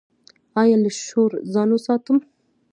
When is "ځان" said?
1.53-1.69